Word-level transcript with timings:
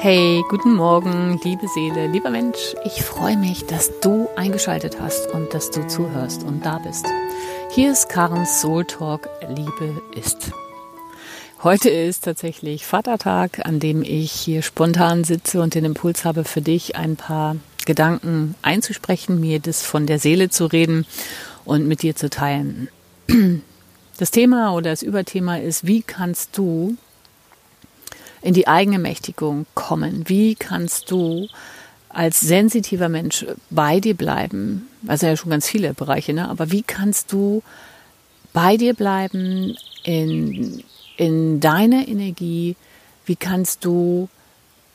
Hey, 0.00 0.44
guten 0.48 0.74
Morgen, 0.74 1.40
liebe 1.42 1.66
Seele, 1.66 2.06
lieber 2.06 2.30
Mensch. 2.30 2.76
Ich 2.84 3.02
freue 3.02 3.36
mich, 3.36 3.66
dass 3.66 3.98
du 3.98 4.28
eingeschaltet 4.36 5.00
hast 5.00 5.28
und 5.34 5.52
dass 5.52 5.72
du 5.72 5.88
zuhörst 5.88 6.44
und 6.44 6.64
da 6.64 6.78
bist. 6.78 7.04
Hier 7.72 7.90
ist 7.90 8.08
Karens 8.08 8.60
Soul 8.60 8.84
Talk, 8.84 9.28
Liebe 9.48 10.00
ist. 10.14 10.52
Heute 11.64 11.90
ist 11.90 12.22
tatsächlich 12.22 12.86
Vatertag, 12.86 13.66
an 13.66 13.80
dem 13.80 14.04
ich 14.04 14.30
hier 14.30 14.62
spontan 14.62 15.24
sitze 15.24 15.60
und 15.60 15.74
den 15.74 15.84
Impuls 15.84 16.24
habe, 16.24 16.44
für 16.44 16.62
dich 16.62 16.94
ein 16.94 17.16
paar 17.16 17.56
Gedanken 17.84 18.54
einzusprechen, 18.62 19.40
mir 19.40 19.58
das 19.58 19.82
von 19.82 20.06
der 20.06 20.20
Seele 20.20 20.48
zu 20.48 20.66
reden 20.66 21.06
und 21.64 21.88
mit 21.88 22.02
dir 22.02 22.14
zu 22.14 22.30
teilen. 22.30 22.88
Das 24.16 24.30
Thema 24.30 24.74
oder 24.74 24.90
das 24.90 25.02
Überthema 25.02 25.56
ist, 25.56 25.88
wie 25.88 26.02
kannst 26.02 26.56
du 26.56 26.96
in 28.42 28.54
die 28.54 28.68
eigene 28.68 28.98
Mächtigung 28.98 29.66
kommen? 29.74 30.24
Wie 30.28 30.54
kannst 30.54 31.10
du 31.10 31.48
als 32.08 32.40
sensitiver 32.40 33.08
Mensch 33.08 33.46
bei 33.70 34.00
dir 34.00 34.14
bleiben? 34.14 34.88
Also 35.06 35.26
ja 35.26 35.36
schon 35.36 35.50
ganz 35.50 35.68
viele 35.68 35.94
Bereiche, 35.94 36.32
ne? 36.32 36.48
Aber 36.48 36.70
wie 36.70 36.82
kannst 36.82 37.32
du 37.32 37.62
bei 38.52 38.76
dir 38.76 38.94
bleiben 38.94 39.76
in, 40.04 40.82
in 41.16 41.60
deiner 41.60 42.08
Energie? 42.08 42.76
Wie 43.26 43.36
kannst 43.36 43.84
du 43.84 44.28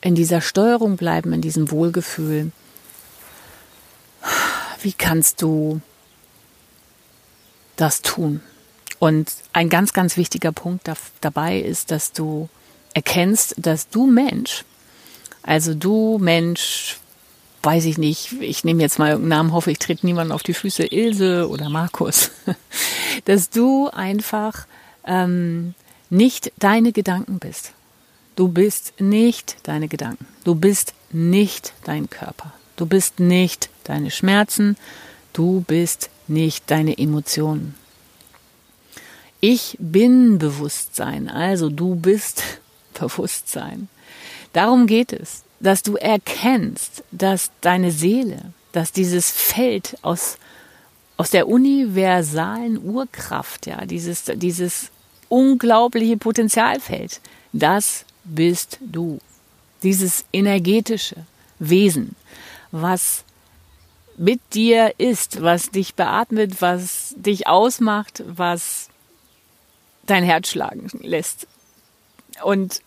in 0.00 0.14
dieser 0.14 0.40
Steuerung 0.40 0.96
bleiben, 0.96 1.32
in 1.32 1.40
diesem 1.40 1.70
Wohlgefühl? 1.70 2.52
Wie 4.82 4.92
kannst 4.92 5.40
du 5.40 5.80
das 7.76 8.02
tun? 8.02 8.40
Und 8.98 9.32
ein 9.52 9.68
ganz, 9.68 9.92
ganz 9.92 10.16
wichtiger 10.16 10.52
Punkt 10.52 10.88
da, 10.88 10.94
dabei 11.20 11.58
ist, 11.58 11.90
dass 11.90 12.12
du 12.12 12.48
erkennst, 12.94 13.54
dass 13.58 13.88
du 13.88 14.06
Mensch, 14.06 14.64
also 15.42 15.74
du 15.74 16.18
Mensch, 16.18 16.98
weiß 17.62 17.84
ich 17.84 17.98
nicht, 17.98 18.32
ich 18.40 18.64
nehme 18.64 18.82
jetzt 18.82 18.98
mal 18.98 19.10
irgendeinen 19.10 19.38
Namen, 19.38 19.52
hoffe, 19.52 19.70
ich 19.70 19.78
trete 19.78 20.06
niemanden 20.06 20.32
auf 20.32 20.42
die 20.42 20.54
Füße, 20.54 20.86
Ilse 20.86 21.48
oder 21.48 21.68
Markus, 21.68 22.30
dass 23.24 23.50
du 23.50 23.88
einfach 23.88 24.66
ähm, 25.04 25.74
nicht 26.10 26.52
deine 26.58 26.92
Gedanken 26.92 27.38
bist. 27.38 27.72
Du 28.36 28.48
bist 28.48 28.94
nicht 29.00 29.56
deine 29.62 29.88
Gedanken. 29.88 30.26
Du 30.44 30.54
bist 30.54 30.94
nicht 31.12 31.72
dein 31.84 32.10
Körper. 32.10 32.52
Du 32.76 32.86
bist 32.86 33.20
nicht 33.20 33.70
deine 33.84 34.10
Schmerzen. 34.10 34.76
Du 35.32 35.64
bist 35.66 36.10
nicht 36.26 36.70
deine 36.70 36.98
Emotionen. 36.98 37.74
Ich 39.40 39.76
bin 39.78 40.38
Bewusstsein, 40.38 41.28
also 41.28 41.68
du 41.68 41.96
bist 41.96 42.42
Bewusstsein. 42.94 43.88
Darum 44.52 44.86
geht 44.86 45.12
es, 45.12 45.42
dass 45.60 45.82
du 45.82 45.96
erkennst, 45.96 47.04
dass 47.10 47.50
deine 47.60 47.90
Seele, 47.90 48.52
dass 48.72 48.92
dieses 48.92 49.30
Feld 49.30 49.96
aus, 50.02 50.38
aus 51.16 51.30
der 51.30 51.48
universalen 51.48 52.82
Urkraft, 52.82 53.66
ja, 53.66 53.84
dieses, 53.84 54.24
dieses 54.24 54.90
unglaubliche 55.28 56.16
Potenzialfeld, 56.16 57.20
das 57.52 58.04
bist 58.24 58.78
du. 58.80 59.18
Dieses 59.82 60.24
energetische 60.32 61.16
Wesen, 61.58 62.16
was 62.70 63.24
mit 64.16 64.40
dir 64.54 64.94
ist, 64.98 65.42
was 65.42 65.70
dich 65.70 65.94
beatmet, 65.94 66.60
was 66.62 67.14
dich 67.16 67.46
ausmacht, 67.46 68.22
was 68.26 68.88
dein 70.06 70.24
Herz 70.24 70.48
schlagen 70.48 70.88
lässt. 71.02 71.46
Und 72.42 72.80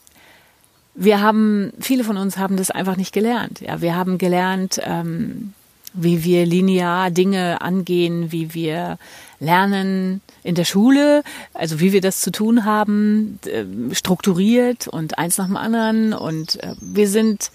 wir 0.93 1.21
haben, 1.21 1.71
viele 1.79 2.03
von 2.03 2.17
uns 2.17 2.37
haben 2.37 2.57
das 2.57 2.71
einfach 2.71 2.97
nicht 2.97 3.13
gelernt. 3.13 3.61
Ja, 3.61 3.81
wir 3.81 3.95
haben 3.95 4.17
gelernt, 4.17 4.79
ähm, 4.83 5.53
wie 5.93 6.23
wir 6.23 6.45
linear 6.45 7.11
Dinge 7.11 7.61
angehen, 7.61 8.31
wie 8.31 8.53
wir 8.53 8.97
lernen 9.39 10.21
in 10.43 10.55
der 10.55 10.65
Schule, 10.65 11.23
also 11.53 11.80
wie 11.80 11.91
wir 11.91 12.02
das 12.02 12.21
zu 12.21 12.31
tun 12.31 12.65
haben, 12.65 13.39
äh, 13.45 13.65
strukturiert 13.93 14.87
und 14.87 15.17
eins 15.17 15.37
nach 15.37 15.47
dem 15.47 15.57
anderen. 15.57 16.13
Und 16.13 16.61
äh, 16.63 16.75
wir 16.81 17.07
sind 17.07 17.52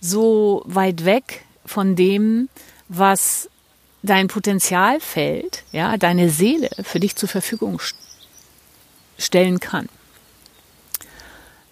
so 0.00 0.62
weit 0.66 1.04
weg 1.04 1.44
von 1.64 1.96
dem, 1.96 2.48
was 2.88 3.50
dein 4.02 4.28
Potenzialfeld, 4.28 5.64
ja, 5.72 5.96
deine 5.96 6.30
Seele 6.30 6.70
für 6.82 7.00
dich 7.00 7.16
zur 7.16 7.28
Verfügung 7.28 7.80
stellen 9.18 9.60
kann. 9.60 9.88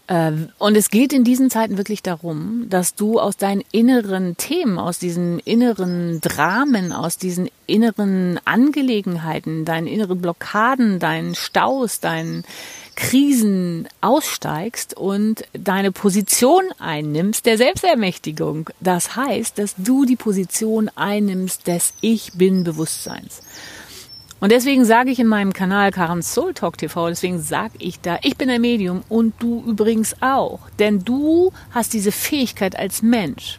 Ähm, 0.06 0.50
und 0.58 0.76
es 0.76 0.90
geht 0.90 1.12
in 1.12 1.24
diesen 1.24 1.50
Zeiten 1.50 1.78
wirklich 1.78 2.02
darum, 2.02 2.66
dass 2.68 2.94
du 2.94 3.18
aus 3.18 3.36
deinen 3.36 3.62
inneren 3.72 4.36
Themen, 4.36 4.78
aus 4.78 4.98
diesen 4.98 5.38
inneren 5.40 6.20
Dramen, 6.20 6.92
aus 6.92 7.16
diesen 7.16 7.48
inneren 7.66 8.38
Angelegenheiten, 8.44 9.64
deinen 9.64 9.86
inneren 9.86 10.20
Blockaden, 10.20 10.98
deinen 10.98 11.34
Staus, 11.34 12.00
deinen 12.00 12.44
Krisen 12.96 13.88
aussteigst 14.02 14.94
und 14.96 15.44
deine 15.52 15.90
Position 15.90 16.64
einnimmst 16.78 17.46
der 17.46 17.56
Selbstermächtigung. 17.56 18.70
Das 18.80 19.16
heißt, 19.16 19.58
dass 19.58 19.74
du 19.78 20.04
die 20.04 20.16
Position 20.16 20.90
einnimmst 20.94 21.66
des 21.66 21.94
Ich 22.02 22.32
bin 22.34 22.62
Bewusstseins. 22.62 23.42
Und 24.44 24.52
deswegen 24.52 24.84
sage 24.84 25.10
ich 25.10 25.18
in 25.18 25.26
meinem 25.26 25.54
Kanal 25.54 25.90
Karens 25.90 26.34
Soul 26.34 26.52
Talk 26.52 26.76
TV, 26.76 27.08
deswegen 27.08 27.40
sage 27.40 27.76
ich 27.78 28.00
da, 28.00 28.18
ich 28.20 28.36
bin 28.36 28.50
ein 28.50 28.60
Medium 28.60 29.02
und 29.08 29.32
du 29.38 29.64
übrigens 29.66 30.16
auch. 30.20 30.68
Denn 30.78 31.02
du 31.02 31.50
hast 31.70 31.94
diese 31.94 32.12
Fähigkeit 32.12 32.78
als 32.78 33.00
Mensch 33.00 33.58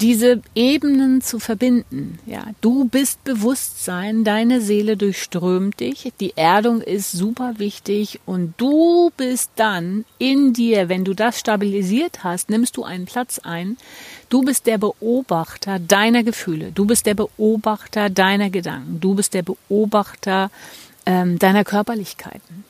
diese 0.00 0.40
Ebenen 0.54 1.20
zu 1.20 1.38
verbinden. 1.38 2.18
Ja, 2.26 2.44
du 2.60 2.84
bist 2.84 3.22
Bewusstsein, 3.24 4.24
deine 4.24 4.60
Seele 4.60 4.96
durchströmt 4.96 5.80
dich, 5.80 6.12
die 6.20 6.36
Erdung 6.36 6.80
ist 6.80 7.12
super 7.12 7.54
wichtig 7.58 8.20
und 8.24 8.54
du 8.58 9.10
bist 9.16 9.50
dann 9.56 10.04
in 10.18 10.52
dir, 10.52 10.88
wenn 10.88 11.04
du 11.04 11.14
das 11.14 11.40
stabilisiert 11.40 12.22
hast, 12.22 12.48
nimmst 12.48 12.76
du 12.76 12.84
einen 12.84 13.06
Platz 13.06 13.40
ein. 13.40 13.76
Du 14.28 14.42
bist 14.42 14.66
der 14.66 14.78
Beobachter 14.78 15.78
deiner 15.78 16.22
Gefühle, 16.22 16.70
du 16.72 16.84
bist 16.84 17.06
der 17.06 17.14
Beobachter 17.14 18.10
deiner 18.10 18.50
Gedanken, 18.50 19.00
du 19.00 19.14
bist 19.14 19.34
der 19.34 19.42
Beobachter 19.42 20.50
ähm, 21.06 21.38
deiner 21.38 21.64
Körperlichkeiten. 21.64 22.64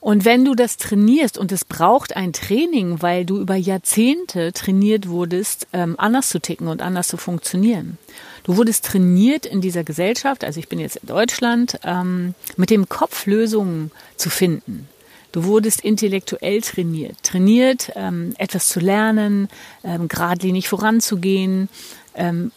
Und 0.00 0.24
wenn 0.24 0.44
du 0.44 0.54
das 0.54 0.76
trainierst, 0.76 1.38
und 1.38 1.52
es 1.52 1.64
braucht 1.64 2.16
ein 2.16 2.32
Training, 2.32 3.02
weil 3.02 3.24
du 3.24 3.40
über 3.40 3.56
Jahrzehnte 3.56 4.52
trainiert 4.52 5.08
wurdest, 5.08 5.66
ähm, 5.72 5.94
anders 5.98 6.28
zu 6.28 6.38
ticken 6.38 6.68
und 6.68 6.82
anders 6.82 7.08
zu 7.08 7.16
funktionieren. 7.16 7.98
Du 8.44 8.56
wurdest 8.56 8.84
trainiert 8.84 9.46
in 9.46 9.60
dieser 9.60 9.82
Gesellschaft, 9.82 10.44
also 10.44 10.60
ich 10.60 10.68
bin 10.68 10.78
jetzt 10.78 10.96
in 10.96 11.08
Deutschland, 11.08 11.80
ähm, 11.82 12.34
mit 12.56 12.70
dem 12.70 12.88
Kopf 12.88 13.26
Lösungen 13.26 13.90
zu 14.16 14.30
finden. 14.30 14.88
Du 15.32 15.44
wurdest 15.44 15.80
intellektuell 15.80 16.60
trainiert, 16.60 17.22
trainiert, 17.22 17.90
ähm, 17.96 18.34
etwas 18.38 18.68
zu 18.68 18.80
lernen, 18.80 19.48
geradlinig 19.82 20.68
voranzugehen 20.68 21.68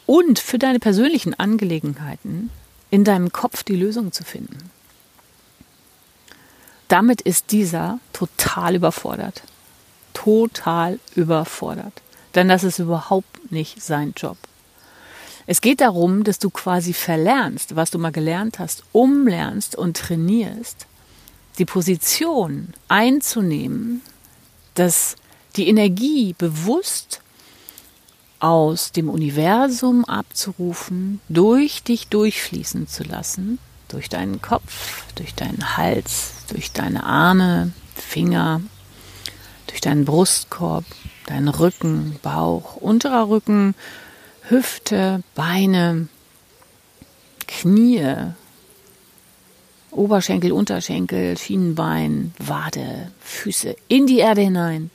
und 0.05 0.39
für 0.39 0.57
deine 0.57 0.79
persönlichen 0.79 1.33
Angelegenheiten 1.33 2.49
in 2.89 3.03
deinem 3.03 3.33
Kopf 3.33 3.63
die 3.63 3.75
Lösung 3.75 4.13
zu 4.13 4.23
finden 4.23 4.71
damit 6.89 7.21
ist 7.21 7.51
dieser 7.51 7.99
total 8.11 8.75
überfordert. 8.75 9.43
Total 10.13 10.99
überfordert. 11.15 12.01
Denn 12.35 12.49
das 12.49 12.63
ist 12.63 12.79
überhaupt 12.79 13.51
nicht 13.51 13.81
sein 13.81 14.13
Job. 14.15 14.37
Es 15.47 15.61
geht 15.61 15.81
darum, 15.81 16.23
dass 16.23 16.37
du 16.37 16.49
quasi 16.49 16.93
verlernst, 16.93 17.75
was 17.75 17.89
du 17.89 17.97
mal 17.97 18.11
gelernt 18.11 18.59
hast, 18.59 18.83
umlernst 18.91 19.75
und 19.75 19.97
trainierst, 19.97 20.85
die 21.57 21.65
Position 21.65 22.73
einzunehmen, 22.87 24.01
dass 24.75 25.15
die 25.55 25.67
Energie 25.67 26.35
bewusst 26.37 27.21
aus 28.39 28.91
dem 28.91 29.09
Universum 29.09 30.05
abzurufen, 30.05 31.19
durch 31.29 31.81
dich 31.83 32.07
durchfließen 32.07 32.87
zu 32.87 33.03
lassen 33.03 33.57
durch 33.89 34.07
deinen 34.07 34.41
Kopf, 34.41 35.03
durch 35.15 35.35
deinen 35.35 35.75
Hals, 35.75 36.31
durch 36.49 36.71
deine 36.71 37.03
Arme, 37.03 37.71
Finger, 37.95 38.61
durch 39.67 39.81
deinen 39.81 40.05
Brustkorb, 40.05 40.85
deinen 41.27 41.47
Rücken, 41.47 42.17
Bauch, 42.21 42.75
unterer 42.75 43.29
Rücken, 43.29 43.75
Hüfte, 44.47 45.21
Beine, 45.35 46.07
Knie, 47.47 48.15
Oberschenkel, 49.91 50.51
Unterschenkel, 50.51 51.37
Schienenbein, 51.37 52.33
Wade, 52.39 53.11
Füße 53.21 53.75
in 53.87 54.07
die 54.07 54.19
Erde 54.19 54.41
hinein 54.41 54.91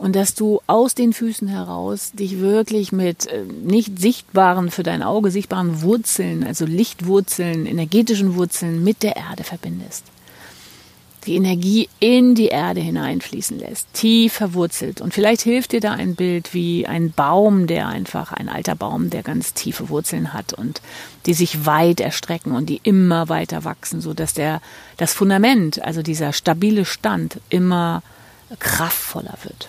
und 0.00 0.16
dass 0.16 0.34
du 0.34 0.60
aus 0.66 0.94
den 0.94 1.12
Füßen 1.12 1.46
heraus 1.46 2.12
dich 2.12 2.40
wirklich 2.40 2.90
mit 2.90 3.26
äh, 3.26 3.44
nicht 3.44 3.98
sichtbaren, 3.98 4.70
für 4.70 4.82
dein 4.82 5.02
Auge 5.02 5.30
sichtbaren 5.30 5.82
Wurzeln, 5.82 6.42
also 6.42 6.64
Lichtwurzeln, 6.64 7.66
energetischen 7.66 8.34
Wurzeln 8.34 8.82
mit 8.82 9.02
der 9.02 9.16
Erde 9.16 9.44
verbindest. 9.44 10.04
Die 11.26 11.36
Energie 11.36 11.88
in 11.98 12.34
die 12.34 12.48
Erde 12.48 12.80
hineinfließen 12.80 13.58
lässt, 13.58 13.92
tief 13.92 14.32
verwurzelt. 14.34 15.00
Und 15.00 15.12
vielleicht 15.12 15.42
hilft 15.42 15.72
dir 15.72 15.80
da 15.80 15.92
ein 15.92 16.14
Bild 16.14 16.54
wie 16.54 16.86
ein 16.86 17.12
Baum, 17.12 17.66
der 17.66 17.88
einfach, 17.88 18.32
ein 18.32 18.48
alter 18.48 18.74
Baum, 18.74 19.10
der 19.10 19.22
ganz 19.22 19.52
tiefe 19.52 19.88
Wurzeln 19.88 20.32
hat 20.32 20.52
und 20.52 20.80
die 21.26 21.34
sich 21.34 21.66
weit 21.66 22.00
erstrecken 22.00 22.52
und 22.52 22.66
die 22.68 22.80
immer 22.82 23.28
weiter 23.28 23.64
wachsen, 23.64 24.00
so 24.00 24.14
dass 24.14 24.32
der, 24.32 24.62
das 24.96 25.12
Fundament, 25.12 25.82
also 25.82 26.02
dieser 26.02 26.32
stabile 26.32 26.84
Stand 26.84 27.40
immer 27.50 28.02
kraftvoller 28.58 29.36
wird. 29.42 29.68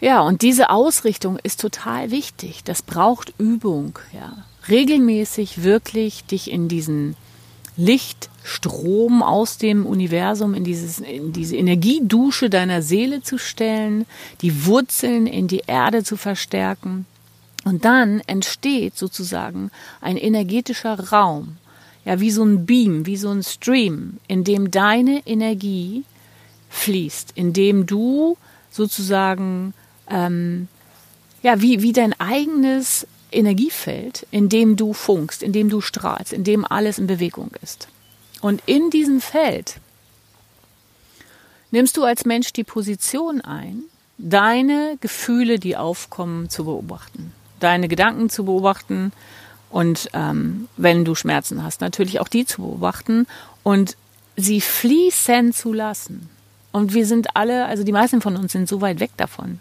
Ja, 0.00 0.20
und 0.20 0.42
diese 0.42 0.70
Ausrichtung 0.70 1.38
ist 1.42 1.60
total 1.60 2.10
wichtig. 2.10 2.64
Das 2.64 2.82
braucht 2.82 3.34
Übung, 3.38 3.98
ja. 4.12 4.44
Regelmäßig 4.68 5.62
wirklich 5.62 6.24
dich 6.24 6.50
in 6.50 6.68
diesen 6.68 7.16
Lichtstrom 7.80 9.22
aus 9.22 9.56
dem 9.56 9.86
Universum 9.86 10.54
in, 10.54 10.64
dieses, 10.64 11.00
in 11.00 11.32
diese 11.32 11.56
Energiedusche 11.56 12.50
deiner 12.50 12.82
Seele 12.82 13.22
zu 13.22 13.38
stellen, 13.38 14.06
die 14.42 14.66
Wurzeln 14.66 15.26
in 15.26 15.48
die 15.48 15.62
Erde 15.66 16.04
zu 16.04 16.16
verstärken. 16.16 17.06
Und 17.64 17.84
dann 17.84 18.20
entsteht 18.26 18.96
sozusagen 18.96 19.70
ein 20.00 20.16
energetischer 20.16 21.10
Raum, 21.10 21.56
ja, 22.04 22.20
wie 22.20 22.30
so 22.30 22.44
ein 22.44 22.66
Beam, 22.66 23.06
wie 23.06 23.16
so 23.16 23.30
ein 23.30 23.42
Stream, 23.42 24.18
in 24.28 24.44
dem 24.44 24.70
deine 24.70 25.26
Energie 25.26 26.04
fließt, 26.70 27.32
in 27.34 27.52
dem 27.52 27.86
du 27.86 28.36
sozusagen, 28.70 29.74
ähm, 30.08 30.68
ja, 31.42 31.60
wie, 31.60 31.82
wie 31.82 31.92
dein 31.92 32.18
eigenes 32.18 33.06
Energiefeld, 33.32 34.26
in 34.30 34.48
dem 34.48 34.76
du 34.76 34.92
funkst, 34.92 35.42
in 35.42 35.52
dem 35.52 35.68
du 35.68 35.80
strahlst, 35.80 36.32
in 36.32 36.44
dem 36.44 36.64
alles 36.64 36.98
in 36.98 37.06
Bewegung 37.06 37.50
ist. 37.62 37.88
Und 38.40 38.62
in 38.66 38.90
diesem 38.90 39.20
Feld 39.20 39.76
nimmst 41.70 41.96
du 41.96 42.04
als 42.04 42.24
Mensch 42.24 42.52
die 42.52 42.64
Position 42.64 43.40
ein, 43.40 43.82
deine 44.18 44.96
Gefühle, 45.00 45.58
die 45.58 45.76
aufkommen, 45.76 46.50
zu 46.50 46.64
beobachten, 46.64 47.32
deine 47.58 47.88
Gedanken 47.88 48.30
zu 48.30 48.44
beobachten 48.44 49.12
und 49.70 50.08
ähm, 50.12 50.68
wenn 50.76 51.04
du 51.04 51.14
Schmerzen 51.14 51.62
hast, 51.62 51.80
natürlich 51.80 52.20
auch 52.20 52.28
die 52.28 52.44
zu 52.44 52.62
beobachten 52.62 53.26
und 53.62 53.96
sie 54.36 54.60
fließen 54.60 55.52
zu 55.52 55.72
lassen. 55.72 56.28
Und 56.72 56.94
wir 56.94 57.06
sind 57.06 57.36
alle, 57.36 57.66
also 57.66 57.84
die 57.84 57.92
meisten 57.92 58.20
von 58.20 58.36
uns 58.36 58.52
sind 58.52 58.68
so 58.68 58.80
weit 58.80 59.00
weg 59.00 59.10
davon. 59.16 59.60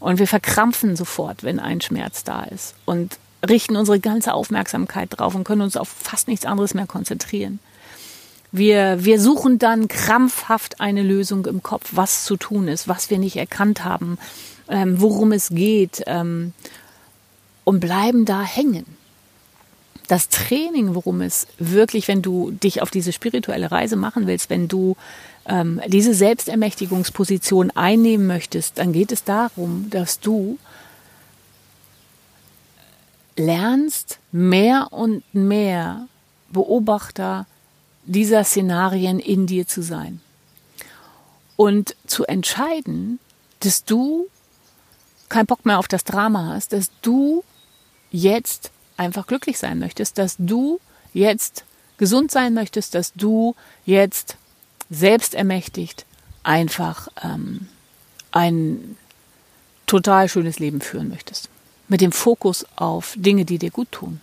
Und 0.00 0.18
wir 0.18 0.26
verkrampfen 0.26 0.96
sofort, 0.96 1.44
wenn 1.44 1.60
ein 1.60 1.80
Schmerz 1.80 2.24
da 2.24 2.42
ist 2.44 2.74
und 2.86 3.18
richten 3.48 3.76
unsere 3.76 4.00
ganze 4.00 4.34
Aufmerksamkeit 4.34 5.08
drauf 5.10 5.34
und 5.34 5.44
können 5.44 5.62
uns 5.62 5.76
auf 5.76 5.88
fast 5.88 6.26
nichts 6.26 6.46
anderes 6.46 6.74
mehr 6.74 6.86
konzentrieren. 6.86 7.58
Wir, 8.52 9.04
wir 9.04 9.20
suchen 9.20 9.58
dann 9.58 9.86
krampfhaft 9.86 10.80
eine 10.80 11.02
Lösung 11.02 11.46
im 11.46 11.62
Kopf, 11.62 11.90
was 11.92 12.24
zu 12.24 12.36
tun 12.36 12.66
ist, 12.66 12.88
was 12.88 13.10
wir 13.10 13.18
nicht 13.18 13.36
erkannt 13.36 13.84
haben, 13.84 14.18
ähm, 14.68 15.00
worum 15.00 15.32
es 15.32 15.50
geht 15.50 16.02
ähm, 16.06 16.52
und 17.64 17.80
bleiben 17.80 18.24
da 18.24 18.42
hängen. 18.42 18.86
Das 20.08 20.28
Training, 20.28 20.96
worum 20.96 21.20
es 21.20 21.46
wirklich, 21.58 22.08
wenn 22.08 22.22
du 22.22 22.50
dich 22.50 22.82
auf 22.82 22.90
diese 22.90 23.12
spirituelle 23.12 23.70
Reise 23.70 23.94
machen 23.94 24.26
willst, 24.26 24.50
wenn 24.50 24.66
du 24.66 24.96
ähm, 25.46 25.80
diese 25.86 26.14
Selbstermächtigungsposition 26.14 27.70
einnehmen 27.72 28.26
möchtest, 28.26 28.78
dann 28.78 28.92
geht 28.92 29.12
es 29.12 29.24
darum, 29.24 29.88
dass 29.90 30.20
du 30.20 30.58
lernst, 33.36 34.18
mehr 34.32 34.88
und 34.90 35.22
mehr 35.34 36.06
Beobachter 36.50 37.46
dieser 38.04 38.44
Szenarien 38.44 39.18
in 39.18 39.46
dir 39.46 39.66
zu 39.66 39.82
sein. 39.82 40.20
Und 41.56 41.96
zu 42.06 42.24
entscheiden, 42.24 43.18
dass 43.60 43.84
du 43.84 44.28
keinen 45.28 45.46
Bock 45.46 45.64
mehr 45.64 45.78
auf 45.78 45.88
das 45.88 46.04
Drama 46.04 46.54
hast, 46.54 46.72
dass 46.72 46.90
du 47.02 47.44
jetzt 48.10 48.70
einfach 48.96 49.26
glücklich 49.26 49.58
sein 49.58 49.78
möchtest, 49.78 50.18
dass 50.18 50.36
du 50.38 50.80
jetzt 51.12 51.64
gesund 51.98 52.30
sein 52.30 52.54
möchtest, 52.54 52.94
dass 52.94 53.12
du 53.12 53.54
jetzt 53.84 54.36
selbstermächtigt 54.90 56.04
einfach 56.42 57.08
ähm, 57.22 57.68
ein 58.32 58.96
total 59.86 60.28
schönes 60.28 60.58
Leben 60.58 60.80
führen 60.80 61.08
möchtest. 61.08 61.48
Mit 61.88 62.00
dem 62.00 62.12
Fokus 62.12 62.66
auf 62.76 63.14
Dinge, 63.16 63.44
die 63.44 63.58
dir 63.58 63.70
gut 63.70 63.90
tun. 63.90 64.20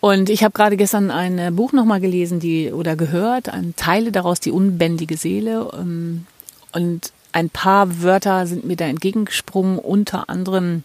Und 0.00 0.30
ich 0.30 0.44
habe 0.44 0.52
gerade 0.52 0.76
gestern 0.76 1.10
ein 1.10 1.38
äh, 1.38 1.50
Buch 1.50 1.72
nochmal 1.72 2.00
gelesen, 2.00 2.38
die 2.40 2.72
oder 2.72 2.94
gehört, 2.94 3.48
ein 3.48 3.74
Teile 3.76 4.12
daraus, 4.12 4.38
die 4.40 4.52
unbändige 4.52 5.16
Seele. 5.16 5.70
Ähm, 5.74 6.26
und 6.72 7.12
ein 7.32 7.50
paar 7.50 8.02
Wörter 8.02 8.46
sind 8.46 8.64
mir 8.64 8.76
da 8.76 8.86
entgegengesprungen. 8.86 9.78
Unter 9.78 10.28
anderem 10.28 10.84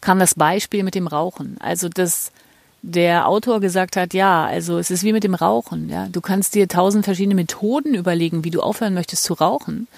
kam 0.00 0.18
das 0.18 0.34
Beispiel 0.34 0.82
mit 0.82 0.94
dem 0.94 1.06
Rauchen. 1.06 1.56
Also 1.60 1.88
das 1.88 2.32
der 2.88 3.26
Autor 3.26 3.60
gesagt 3.60 3.96
hat, 3.96 4.14
ja, 4.14 4.46
also 4.46 4.78
es 4.78 4.92
ist 4.92 5.02
wie 5.02 5.12
mit 5.12 5.24
dem 5.24 5.34
Rauchen. 5.34 5.88
Ja, 5.88 6.06
du 6.06 6.20
kannst 6.20 6.54
dir 6.54 6.68
tausend 6.68 7.04
verschiedene 7.04 7.34
Methoden 7.34 7.94
überlegen, 7.94 8.44
wie 8.44 8.52
du 8.52 8.60
aufhören 8.60 8.94
möchtest 8.94 9.24
zu 9.24 9.34
rauchen. 9.34 9.88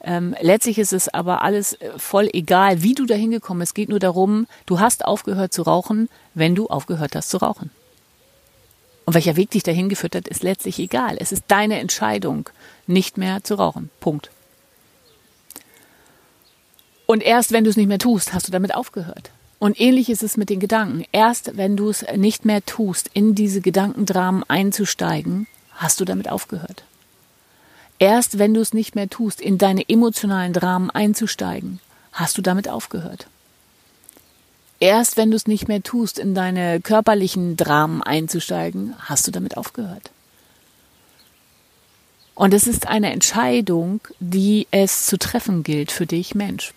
Ähm, 0.00 0.36
letztlich 0.40 0.78
ist 0.78 0.92
es 0.92 1.08
aber 1.08 1.42
alles 1.42 1.72
äh, 1.72 1.90
voll 1.96 2.28
egal, 2.32 2.84
wie 2.84 2.94
du 2.94 3.04
da 3.04 3.16
hingekommen 3.16 3.60
bist. 3.60 3.70
Es 3.70 3.74
geht 3.74 3.88
nur 3.88 3.98
darum, 3.98 4.46
du 4.64 4.78
hast 4.78 5.04
aufgehört 5.04 5.52
zu 5.52 5.62
rauchen, 5.62 6.08
wenn 6.34 6.54
du 6.54 6.68
aufgehört 6.68 7.16
hast 7.16 7.30
zu 7.30 7.38
rauchen. 7.38 7.70
Und 9.06 9.14
welcher 9.14 9.34
Weg 9.34 9.50
dich 9.50 9.64
dahin 9.64 9.88
geführt 9.88 10.14
hat, 10.14 10.28
ist 10.28 10.44
letztlich 10.44 10.78
egal. 10.78 11.16
Es 11.18 11.32
ist 11.32 11.44
deine 11.48 11.80
Entscheidung, 11.80 12.48
nicht 12.86 13.18
mehr 13.18 13.42
zu 13.42 13.56
rauchen. 13.56 13.90
Punkt. 13.98 14.30
Und 17.06 17.24
erst 17.24 17.50
wenn 17.50 17.64
du 17.64 17.70
es 17.70 17.76
nicht 17.76 17.88
mehr 17.88 17.98
tust, 17.98 18.32
hast 18.32 18.46
du 18.46 18.52
damit 18.52 18.72
aufgehört. 18.72 19.32
Und 19.58 19.80
ähnlich 19.80 20.10
ist 20.10 20.22
es 20.22 20.36
mit 20.36 20.50
den 20.50 20.60
Gedanken. 20.60 21.04
Erst 21.12 21.56
wenn 21.56 21.76
du 21.76 21.88
es 21.88 22.04
nicht 22.14 22.44
mehr 22.44 22.64
tust, 22.64 23.10
in 23.14 23.34
diese 23.34 23.60
Gedankendramen 23.60 24.44
einzusteigen, 24.48 25.46
hast 25.72 26.00
du 26.00 26.04
damit 26.04 26.28
aufgehört. 26.28 26.84
Erst 27.98 28.38
wenn 28.38 28.52
du 28.52 28.60
es 28.60 28.74
nicht 28.74 28.94
mehr 28.94 29.08
tust, 29.08 29.40
in 29.40 29.56
deine 29.56 29.88
emotionalen 29.88 30.52
Dramen 30.52 30.90
einzusteigen, 30.90 31.80
hast 32.12 32.36
du 32.36 32.42
damit 32.42 32.68
aufgehört. 32.68 33.26
Erst 34.78 35.16
wenn 35.16 35.30
du 35.30 35.36
es 35.36 35.46
nicht 35.46 35.68
mehr 35.68 35.82
tust, 35.82 36.18
in 36.18 36.34
deine 36.34 36.80
körperlichen 36.80 37.56
Dramen 37.56 38.02
einzusteigen, 38.02 38.94
hast 38.98 39.26
du 39.26 39.30
damit 39.30 39.56
aufgehört. 39.56 40.10
Und 42.34 42.52
es 42.52 42.66
ist 42.66 42.86
eine 42.86 43.10
Entscheidung, 43.12 44.00
die 44.20 44.66
es 44.70 45.06
zu 45.06 45.18
treffen 45.18 45.62
gilt 45.62 45.90
für 45.90 46.04
dich, 46.04 46.34
Mensch. 46.34 46.74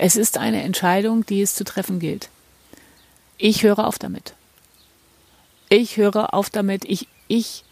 Es 0.00 0.14
ist 0.14 0.38
eine 0.38 0.62
Entscheidung, 0.62 1.26
die 1.26 1.42
es 1.42 1.56
zu 1.56 1.64
treffen 1.64 1.98
gilt. 1.98 2.30
Ich 3.36 3.64
höre 3.64 3.80
auf 3.84 3.98
damit. 3.98 4.34
Ich 5.68 5.96
höre 5.96 6.34
auf 6.34 6.50
damit. 6.50 6.84
Ich, 6.84 7.08
ich, 7.26 7.64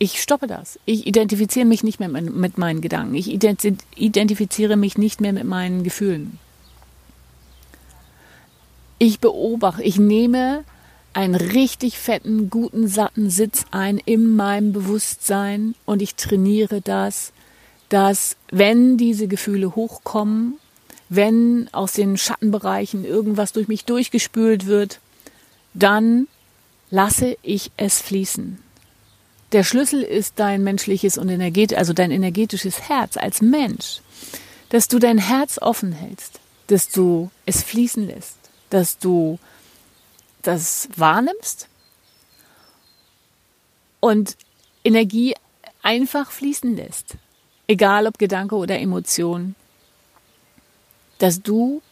ich 0.00 0.20
stoppe 0.20 0.48
das. 0.48 0.80
Ich 0.84 1.06
identifiziere 1.06 1.64
mich 1.64 1.84
nicht 1.84 2.00
mehr 2.00 2.08
mit 2.08 2.58
meinen 2.58 2.80
Gedanken. 2.80 3.14
Ich 3.14 3.28
identifiziere 3.30 4.76
mich 4.76 4.98
nicht 4.98 5.20
mehr 5.20 5.32
mit 5.32 5.44
meinen 5.44 5.84
Gefühlen. 5.84 6.40
Ich 8.98 9.20
beobachte, 9.20 9.84
ich 9.84 9.96
nehme 9.96 10.64
einen 11.12 11.36
richtig 11.36 12.00
fetten, 12.00 12.50
guten, 12.50 12.88
satten 12.88 13.30
Sitz 13.30 13.64
ein 13.70 13.98
in 13.98 14.34
meinem 14.34 14.72
Bewusstsein 14.72 15.76
und 15.84 16.02
ich 16.02 16.16
trainiere 16.16 16.80
das, 16.80 17.32
dass 17.90 18.36
wenn 18.50 18.96
diese 18.96 19.28
Gefühle 19.28 19.76
hochkommen 19.76 20.58
wenn 21.08 21.68
aus 21.72 21.92
den 21.92 22.16
Schattenbereichen 22.16 23.04
irgendwas 23.04 23.52
durch 23.52 23.68
mich 23.68 23.84
durchgespült 23.84 24.66
wird, 24.66 25.00
dann 25.74 26.28
lasse 26.90 27.36
ich 27.42 27.70
es 27.76 28.00
fließen. 28.00 28.58
Der 29.52 29.64
Schlüssel 29.64 30.02
ist 30.02 30.34
dein 30.36 30.62
menschliches 30.62 31.16
und 31.16 31.30
energetisch, 31.30 31.78
also 31.78 31.92
dein 31.92 32.10
energetisches 32.10 32.88
Herz 32.88 33.16
als 33.16 33.40
Mensch, 33.40 34.00
dass 34.68 34.88
du 34.88 34.98
dein 34.98 35.18
Herz 35.18 35.58
offen 35.58 35.92
hältst, 35.92 36.40
dass 36.66 36.90
du 36.90 37.30
es 37.46 37.62
fließen 37.62 38.06
lässt, 38.06 38.36
dass 38.68 38.98
du 38.98 39.38
das 40.42 40.88
wahrnimmst 40.96 41.68
und 44.00 44.36
Energie 44.84 45.34
einfach 45.82 46.30
fließen 46.30 46.76
lässt, 46.76 47.16
egal 47.66 48.06
ob 48.06 48.18
Gedanke 48.18 48.54
oder 48.56 48.78
Emotion, 48.78 49.54
dass 51.18 51.42
du 51.42 51.82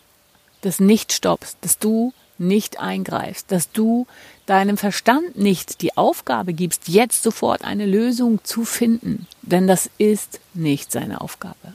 das 0.61 0.81
nicht 0.81 1.13
stoppst, 1.13 1.59
dass 1.61 1.79
du 1.79 2.13
nicht 2.39 2.81
eingreifst, 2.81 3.51
dass 3.51 3.71
du 3.73 4.07
deinem 4.47 4.77
Verstand 4.77 5.37
nicht 5.37 5.81
die 5.81 5.97
Aufgabe 5.97 6.53
gibst, 6.53 6.89
jetzt 6.89 7.23
sofort 7.23 7.65
eine 7.65 7.87
Lösung 7.87 8.41
zu 8.45 8.65
finden, 8.65 9.27
denn 9.43 9.67
das 9.67 9.91
ist 9.99 10.41
nicht 10.55 10.93
seine 10.93 11.21
Aufgabe. 11.21 11.75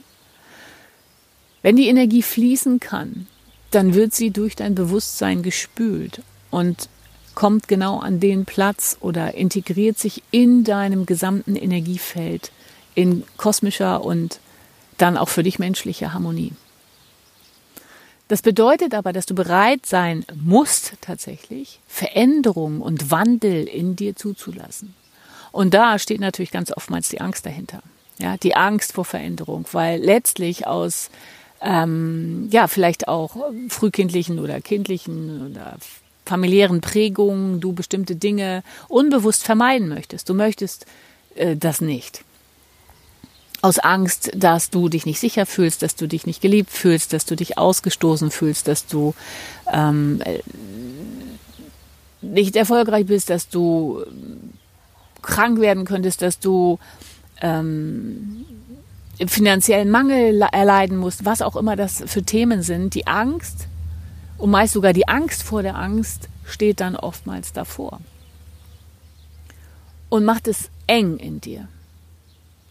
Wenn 1.62 1.76
die 1.76 1.88
Energie 1.88 2.22
fließen 2.22 2.80
kann, 2.80 3.26
dann 3.70 3.94
wird 3.94 4.14
sie 4.14 4.30
durch 4.30 4.56
dein 4.56 4.74
Bewusstsein 4.74 5.42
gespült 5.42 6.22
und 6.50 6.88
kommt 7.34 7.68
genau 7.68 7.98
an 7.98 8.20
den 8.20 8.44
Platz 8.44 8.96
oder 9.00 9.34
integriert 9.34 9.98
sich 9.98 10.22
in 10.30 10.64
deinem 10.64 11.06
gesamten 11.06 11.56
Energiefeld 11.56 12.52
in 12.94 13.24
kosmischer 13.36 14.04
und 14.04 14.38
dann 14.98 15.16
auch 15.16 15.30
für 15.30 15.42
dich 15.42 15.58
menschlicher 15.58 16.12
Harmonie. 16.12 16.52
Das 18.32 18.40
bedeutet 18.40 18.94
aber, 18.94 19.12
dass 19.12 19.26
du 19.26 19.34
bereit 19.34 19.84
sein 19.84 20.24
musst, 20.34 20.94
tatsächlich 21.02 21.80
Veränderung 21.86 22.80
und 22.80 23.10
Wandel 23.10 23.68
in 23.68 23.94
dir 23.94 24.16
zuzulassen. 24.16 24.94
Und 25.50 25.74
da 25.74 25.98
steht 25.98 26.22
natürlich 26.22 26.50
ganz 26.50 26.72
oftmals 26.74 27.10
die 27.10 27.20
Angst 27.20 27.44
dahinter. 27.44 27.82
Ja, 28.18 28.38
die 28.38 28.56
Angst 28.56 28.94
vor 28.94 29.04
Veränderung, 29.04 29.66
weil 29.72 30.00
letztlich 30.00 30.66
aus 30.66 31.10
ähm, 31.60 32.48
ja 32.50 32.68
vielleicht 32.68 33.06
auch 33.06 33.36
frühkindlichen 33.68 34.38
oder 34.38 34.62
kindlichen 34.62 35.50
oder 35.50 35.76
familiären 36.24 36.80
Prägungen 36.80 37.60
du 37.60 37.74
bestimmte 37.74 38.16
Dinge 38.16 38.62
unbewusst 38.88 39.44
vermeiden 39.44 39.90
möchtest. 39.90 40.30
Du 40.30 40.32
möchtest 40.32 40.86
äh, 41.34 41.54
das 41.54 41.82
nicht 41.82 42.24
aus 43.62 43.78
Angst, 43.78 44.32
dass 44.34 44.70
du 44.70 44.88
dich 44.88 45.06
nicht 45.06 45.20
sicher 45.20 45.46
fühlst, 45.46 45.82
dass 45.82 45.94
du 45.94 46.08
dich 46.08 46.26
nicht 46.26 46.42
geliebt 46.42 46.70
fühlst, 46.70 47.12
dass 47.12 47.24
du 47.24 47.36
dich 47.36 47.58
ausgestoßen 47.58 48.32
fühlst, 48.32 48.66
dass 48.66 48.86
du 48.86 49.14
ähm, 49.72 50.20
nicht 52.20 52.56
erfolgreich 52.56 53.06
bist, 53.06 53.30
dass 53.30 53.48
du 53.48 54.04
krank 55.22 55.60
werden 55.60 55.84
könntest, 55.84 56.22
dass 56.22 56.40
du 56.40 56.80
ähm, 57.40 58.44
finanziellen 59.26 59.90
Mangel 59.90 60.42
erleiden 60.42 60.96
musst, 60.96 61.24
was 61.24 61.40
auch 61.40 61.54
immer 61.54 61.76
das 61.76 62.02
für 62.06 62.24
Themen 62.24 62.62
sind. 62.62 62.94
Die 62.94 63.06
Angst 63.06 63.68
und 64.38 64.50
meist 64.50 64.72
sogar 64.72 64.92
die 64.92 65.06
Angst 65.06 65.44
vor 65.44 65.62
der 65.62 65.76
Angst 65.76 66.28
steht 66.44 66.80
dann 66.80 66.96
oftmals 66.96 67.52
davor 67.52 68.00
und 70.08 70.24
macht 70.24 70.48
es 70.48 70.68
eng 70.88 71.18
in 71.18 71.40
dir. 71.40 71.68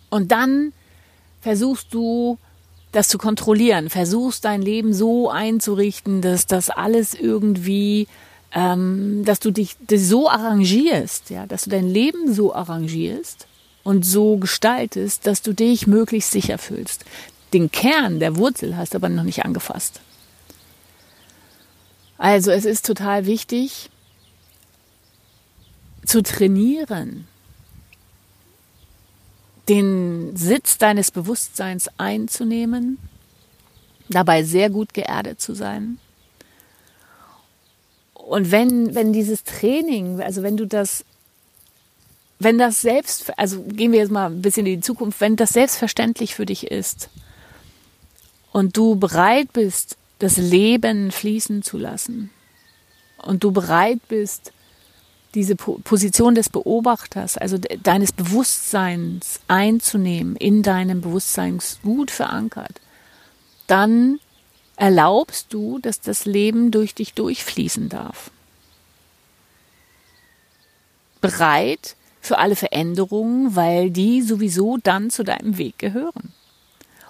Und 0.09 0.33
dann 0.33 0.73
versuchst 1.41 1.93
du 1.93 2.37
das 2.91 3.07
zu 3.07 3.17
kontrollieren, 3.17 3.89
versuchst 3.89 4.45
dein 4.45 4.61
Leben 4.61 4.93
so 4.93 5.29
einzurichten, 5.29 6.21
dass 6.21 6.45
das 6.45 6.69
alles 6.69 7.13
irgendwie, 7.13 8.07
ähm, 8.53 9.23
dass 9.25 9.39
du 9.39 9.51
dich 9.51 9.77
so 9.93 10.29
arrangierst, 10.29 11.29
ja, 11.29 11.45
dass 11.45 11.63
du 11.63 11.69
dein 11.69 11.87
Leben 11.87 12.33
so 12.33 12.53
arrangierst 12.53 13.47
und 13.83 14.05
so 14.05 14.37
gestaltest, 14.37 15.25
dass 15.25 15.41
du 15.41 15.53
dich 15.53 15.87
möglichst 15.87 16.31
sicher 16.31 16.57
fühlst. 16.57 17.05
Den 17.53 17.71
Kern 17.71 18.19
der 18.19 18.37
Wurzel 18.37 18.77
hast 18.77 18.93
du 18.93 18.97
aber 18.97 19.09
noch 19.09 19.23
nicht 19.23 19.45
angefasst. 19.45 20.01
Also 22.17 22.51
es 22.51 22.65
ist 22.65 22.85
total 22.85 23.25
wichtig 23.25 23.89
zu 26.05 26.21
trainieren, 26.21 27.27
den 29.69 30.35
Sitz 30.35 30.77
deines 30.77 31.11
Bewusstseins 31.11 31.89
einzunehmen, 31.97 32.97
dabei 34.09 34.43
sehr 34.43 34.69
gut 34.69 34.93
geerdet 34.93 35.39
zu 35.39 35.53
sein. 35.53 35.99
Und 38.13 38.51
wenn, 38.51 38.95
wenn 38.95 39.13
dieses 39.13 39.43
Training, 39.43 40.21
also 40.21 40.43
wenn 40.43 40.57
du 40.57 40.65
das, 40.65 41.05
wenn 42.39 42.57
das 42.57 42.81
selbst, 42.81 43.37
also 43.37 43.61
gehen 43.61 43.91
wir 43.91 43.99
jetzt 43.99 44.11
mal 44.11 44.27
ein 44.27 44.41
bisschen 44.41 44.65
in 44.65 44.75
die 44.75 44.85
Zukunft, 44.85 45.21
wenn 45.21 45.35
das 45.35 45.51
selbstverständlich 45.51 46.35
für 46.35 46.45
dich 46.45 46.67
ist 46.67 47.09
und 48.51 48.77
du 48.77 48.95
bereit 48.95 49.53
bist, 49.53 49.97
das 50.19 50.37
Leben 50.37 51.11
fließen 51.11 51.63
zu 51.63 51.77
lassen 51.77 52.29
und 53.17 53.43
du 53.43 53.51
bereit 53.51 53.99
bist, 54.07 54.53
diese 55.33 55.55
Position 55.55 56.35
des 56.35 56.49
Beobachters, 56.49 57.37
also 57.37 57.57
deines 57.57 58.11
Bewusstseins 58.11 59.39
einzunehmen, 59.47 60.35
in 60.35 60.63
deinem 60.63 61.01
Bewusstsein 61.01 61.59
gut 61.83 62.11
verankert, 62.11 62.81
dann 63.67 64.19
erlaubst 64.75 65.53
du, 65.53 65.79
dass 65.79 66.01
das 66.01 66.25
Leben 66.25 66.71
durch 66.71 66.95
dich 66.95 67.13
durchfließen 67.13 67.89
darf. 67.89 68.31
Bereit 71.21 71.95
für 72.19 72.37
alle 72.37 72.55
Veränderungen, 72.55 73.55
weil 73.55 73.91
die 73.91 74.21
sowieso 74.21 74.77
dann 74.77 75.09
zu 75.09 75.23
deinem 75.23 75.57
Weg 75.57 75.77
gehören. 75.77 76.33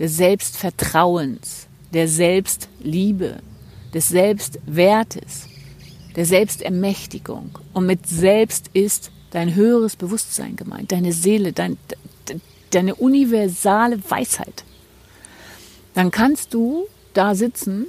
des 0.00 0.16
Selbstvertrauens, 0.16 1.68
der 1.92 2.08
Selbstliebe, 2.08 3.36
des 3.94 4.08
Selbstwertes, 4.08 5.46
der 6.16 6.26
Selbstermächtigung. 6.26 7.56
Und 7.72 7.86
mit 7.86 8.08
Selbst 8.08 8.70
ist 8.72 9.12
dein 9.30 9.54
höheres 9.54 9.94
Bewusstsein 9.94 10.56
gemeint, 10.56 10.90
deine 10.90 11.12
Seele, 11.12 11.52
dein, 11.52 11.78
deine 12.70 12.96
universale 12.96 14.00
Weisheit. 14.10 14.64
Dann 15.94 16.10
kannst 16.10 16.52
du 16.52 16.88
da 17.12 17.36
sitzen 17.36 17.86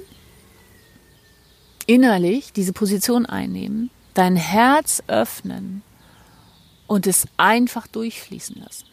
innerlich 1.90 2.52
diese 2.52 2.72
Position 2.72 3.26
einnehmen, 3.26 3.90
dein 4.14 4.36
Herz 4.36 5.02
öffnen 5.08 5.82
und 6.86 7.08
es 7.08 7.26
einfach 7.36 7.88
durchfließen 7.88 8.62
lassen. 8.62 8.86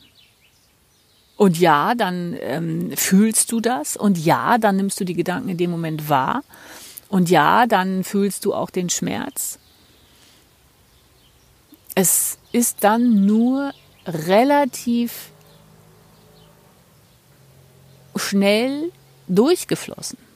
Und 1.36 1.60
ja, 1.60 1.94
dann 1.94 2.36
ähm, 2.39 2.98
fühlst 2.98 3.51
du 3.51 3.60
das 3.60 3.98
und 3.98 4.18
ja, 4.18 4.58
dann 4.58 4.77
nimmst 4.77 5.00
du 5.00 5.04
die 5.04 5.13
Gedanken 5.13 5.50
in 5.50 5.58
dem 5.58 5.70
Moment 5.70 6.10
wahr 6.10 6.44
und 7.08 7.30
ja, 7.30 7.68
dann 7.68 8.04
fühlst 8.04 8.46
du 8.46 8.56
auch 8.56 8.72
den 8.72 8.89
Schmerz. 8.89 9.60
Es 11.94 12.39
ist 12.51 12.77
dann 12.84 13.27
nur 13.27 13.74
relativ 14.08 15.30
schnell 18.16 18.92
durchgeflossen. 19.27 20.26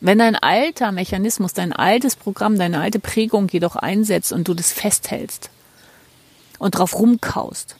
Wenn 0.00 0.18
dein 0.18 0.36
alter 0.36 0.92
Mechanismus, 0.92 1.54
dein 1.54 1.72
altes 1.72 2.16
Programm, 2.16 2.58
deine 2.58 2.80
alte 2.80 2.98
Prägung 2.98 3.48
jedoch 3.48 3.76
einsetzt 3.76 4.32
und 4.32 4.48
du 4.48 4.54
das 4.54 4.72
festhältst 4.72 5.50
und 6.58 6.76
drauf 6.76 6.98
rumkaust 6.98 7.76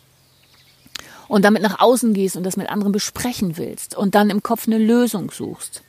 und 1.28 1.44
damit 1.44 1.62
nach 1.62 1.80
außen 1.80 2.14
gehst 2.14 2.36
und 2.36 2.44
das 2.44 2.56
mit 2.56 2.68
anderen 2.68 2.92
besprechen 2.92 3.56
willst 3.56 3.96
und 3.96 4.14
dann 4.14 4.30
im 4.30 4.42
Kopf 4.42 4.66
eine 4.66 4.78
Lösung 4.78 5.30
suchst 5.30 5.82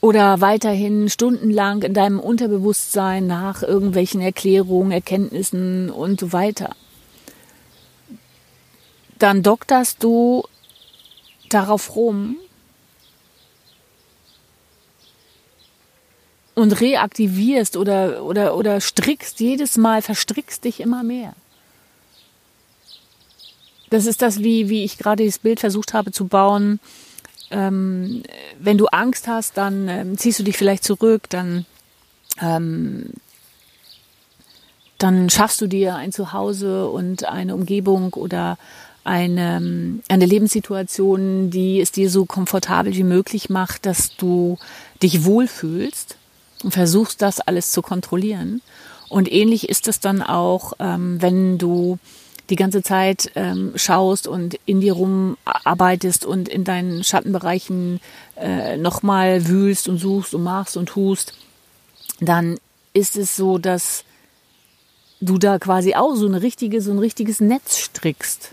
oder 0.00 0.40
weiterhin 0.40 1.08
stundenlang 1.08 1.82
in 1.82 1.94
deinem 1.94 2.20
Unterbewusstsein 2.20 3.26
nach 3.26 3.62
irgendwelchen 3.62 4.20
Erklärungen, 4.20 4.92
Erkenntnissen 4.92 5.90
und 5.90 6.20
so 6.20 6.32
weiter, 6.32 6.76
dann 9.18 9.42
dokterst 9.42 10.02
du 10.02 10.44
darauf 11.48 11.96
rum 11.96 12.36
und 16.56 16.80
reaktivierst 16.80 17.76
oder, 17.76 18.24
oder, 18.24 18.56
oder 18.56 18.80
strickst 18.80 19.40
jedes 19.40 19.76
Mal, 19.76 20.00
verstrickst 20.00 20.64
dich 20.64 20.80
immer 20.80 21.02
mehr. 21.04 21.34
Das 23.90 24.06
ist 24.06 24.22
das, 24.22 24.38
wie, 24.40 24.70
wie 24.70 24.82
ich 24.82 24.96
gerade 24.96 25.24
das 25.24 25.38
Bild 25.38 25.60
versucht 25.60 25.92
habe 25.92 26.12
zu 26.12 26.26
bauen. 26.26 26.80
Ähm, 27.50 28.22
wenn 28.58 28.78
du 28.78 28.86
Angst 28.86 29.28
hast, 29.28 29.58
dann 29.58 29.86
ähm, 29.88 30.18
ziehst 30.18 30.38
du 30.38 30.44
dich 30.44 30.56
vielleicht 30.56 30.82
zurück, 30.82 31.28
dann, 31.28 31.66
ähm, 32.40 33.10
dann 34.96 35.28
schaffst 35.28 35.60
du 35.60 35.66
dir 35.66 35.94
ein 35.94 36.10
Zuhause 36.10 36.88
und 36.88 37.24
eine 37.26 37.54
Umgebung 37.54 38.14
oder 38.14 38.56
eine, 39.04 40.00
eine 40.08 40.26
Lebenssituation, 40.26 41.50
die 41.50 41.82
es 41.82 41.92
dir 41.92 42.08
so 42.08 42.24
komfortabel 42.24 42.94
wie 42.94 43.04
möglich 43.04 43.50
macht, 43.50 43.84
dass 43.84 44.16
du 44.16 44.58
dich 45.02 45.26
wohlfühlst 45.26 46.16
und 46.62 46.72
versuchst 46.72 47.22
das 47.22 47.40
alles 47.40 47.70
zu 47.70 47.82
kontrollieren. 47.82 48.62
Und 49.08 49.30
ähnlich 49.30 49.68
ist 49.68 49.88
es 49.88 50.00
dann 50.00 50.22
auch, 50.22 50.72
ähm, 50.78 51.20
wenn 51.22 51.58
du 51.58 51.98
die 52.50 52.56
ganze 52.56 52.82
Zeit 52.82 53.30
ähm, 53.34 53.72
schaust 53.74 54.28
und 54.28 54.58
in 54.66 54.80
dir 54.80 54.92
rumarbeitest 54.92 56.24
und 56.24 56.48
in 56.48 56.64
deinen 56.64 57.02
Schattenbereichen 57.02 58.00
äh, 58.36 58.76
nochmal 58.76 59.48
wühlst 59.48 59.88
und 59.88 59.98
suchst 59.98 60.34
und 60.34 60.42
machst 60.42 60.76
und 60.76 60.86
tust, 60.86 61.34
dann 62.20 62.58
ist 62.92 63.16
es 63.16 63.36
so, 63.36 63.58
dass 63.58 64.04
du 65.20 65.38
da 65.38 65.58
quasi 65.58 65.94
auch 65.94 66.14
so 66.14 66.26
eine 66.26 66.42
richtige, 66.42 66.80
so 66.80 66.92
ein 66.92 66.98
richtiges 66.98 67.40
Netz 67.40 67.78
strickst. 67.78 68.52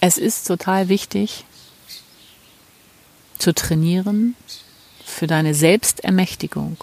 Es 0.00 0.18
ist 0.18 0.46
total 0.46 0.88
wichtig 0.88 1.44
zu 3.38 3.54
trainieren 3.54 4.36
für 5.12 5.26
deine 5.26 5.54
Selbstermächtigung 5.54 6.76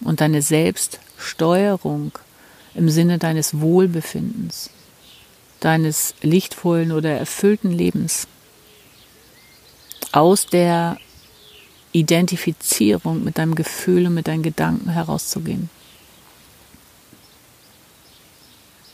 und 0.00 0.20
deine 0.20 0.42
Selbststeuerung 0.42 2.12
im 2.74 2.88
Sinne 2.88 3.18
deines 3.18 3.60
Wohlbefindens, 3.60 4.70
deines 5.60 6.14
lichtvollen 6.22 6.92
oder 6.92 7.10
erfüllten 7.10 7.72
Lebens, 7.72 8.28
aus 10.12 10.46
der 10.46 10.98
Identifizierung 11.92 13.24
mit 13.24 13.38
deinem 13.38 13.54
Gefühl 13.54 14.06
und 14.06 14.14
mit 14.14 14.28
deinen 14.28 14.42
Gedanken 14.42 14.90
herauszugehen. 14.90 15.70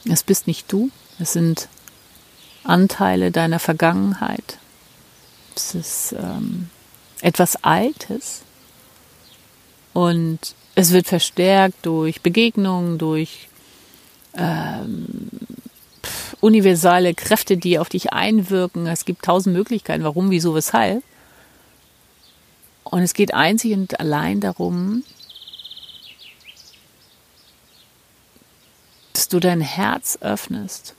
Es 0.04 0.22
bist 0.22 0.46
nicht 0.46 0.70
du, 0.72 0.90
es 1.18 1.32
sind 1.32 1.68
Anteile 2.64 3.30
deiner 3.30 3.58
Vergangenheit. 3.58 4.58
Es 5.56 5.74
ist 5.74 6.12
ähm, 6.12 6.70
etwas 7.22 7.62
Altes 7.64 8.42
und 9.92 10.54
es 10.74 10.92
wird 10.92 11.06
verstärkt 11.06 11.84
durch 11.84 12.22
Begegnungen, 12.22 12.98
durch 12.98 13.48
ähm, 14.34 15.28
universale 16.40 17.14
Kräfte, 17.14 17.56
die 17.56 17.78
auf 17.78 17.88
dich 17.88 18.12
einwirken. 18.12 18.86
Es 18.86 19.04
gibt 19.04 19.24
tausend 19.24 19.54
Möglichkeiten, 19.54 20.04
warum, 20.04 20.30
wieso, 20.30 20.54
weshalb. 20.54 21.02
Und 22.84 23.02
es 23.02 23.14
geht 23.14 23.34
einzig 23.34 23.74
und 23.74 24.00
allein 24.00 24.40
darum, 24.40 25.04
dass 29.12 29.28
du 29.28 29.38
dein 29.38 29.60
Herz 29.60 30.18
öffnest. 30.20 30.94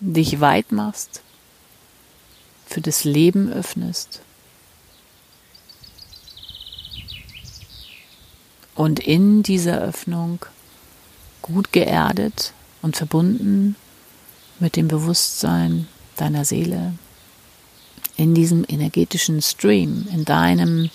Dich 0.00 0.40
weit 0.40 0.72
machst, 0.72 1.22
für 2.66 2.80
das 2.80 3.04
Leben 3.04 3.52
öffnest 3.52 4.22
und 8.74 8.98
in 8.98 9.42
dieser 9.42 9.78
Öffnung 9.82 10.38
gut 11.42 11.70
geerdet 11.70 12.54
und 12.80 12.96
verbunden 12.96 13.76
mit 14.58 14.76
dem 14.76 14.88
Bewusstsein 14.88 15.86
deiner 16.16 16.46
Seele, 16.46 16.94
in 18.16 18.34
diesem 18.34 18.64
energetischen 18.66 19.42
Stream, 19.42 20.06
in 20.12 20.24
deinem, 20.24 20.90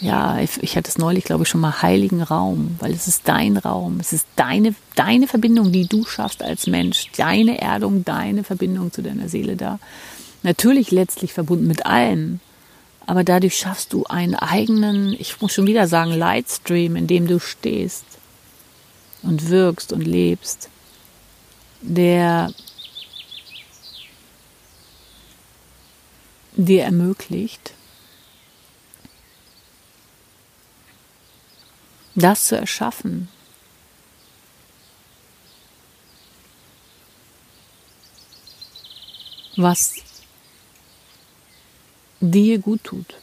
ja, 0.00 0.38
ich, 0.40 0.62
ich 0.62 0.76
hatte 0.76 0.90
es 0.90 0.98
neulich, 0.98 1.24
glaube 1.24 1.44
ich, 1.44 1.48
schon 1.48 1.60
mal 1.60 1.82
heiligen 1.82 2.22
Raum, 2.22 2.76
weil 2.80 2.92
es 2.92 3.06
ist 3.06 3.22
dein 3.26 3.56
Raum, 3.56 4.00
es 4.00 4.12
ist 4.12 4.26
deine, 4.36 4.74
deine 4.96 5.26
Verbindung, 5.26 5.72
die 5.72 5.86
du 5.86 6.04
schaffst 6.04 6.42
als 6.42 6.66
Mensch, 6.66 7.10
deine 7.16 7.60
Erdung, 7.60 8.04
deine 8.04 8.44
Verbindung 8.44 8.92
zu 8.92 9.02
deiner 9.02 9.28
Seele 9.28 9.56
da. 9.56 9.78
Natürlich 10.42 10.90
letztlich 10.90 11.32
verbunden 11.32 11.66
mit 11.66 11.86
allen, 11.86 12.40
aber 13.06 13.24
dadurch 13.24 13.56
schaffst 13.56 13.92
du 13.92 14.04
einen 14.04 14.34
eigenen, 14.34 15.14
ich 15.18 15.40
muss 15.40 15.52
schon 15.52 15.66
wieder 15.66 15.86
sagen, 15.86 16.12
Lightstream, 16.12 16.96
in 16.96 17.06
dem 17.06 17.26
du 17.26 17.38
stehst 17.38 18.04
und 19.22 19.48
wirkst 19.48 19.92
und 19.92 20.02
lebst, 20.02 20.68
der 21.82 22.52
dir 26.56 26.84
ermöglicht, 26.84 27.74
das 32.14 32.46
zu 32.46 32.56
erschaffen, 32.56 33.28
was 39.56 39.94
dir 42.20 42.58
gut 42.58 42.84
tut. 42.84 43.14